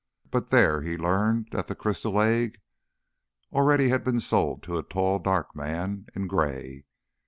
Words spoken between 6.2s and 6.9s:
grey.